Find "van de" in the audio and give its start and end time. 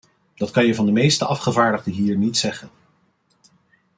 0.75-0.91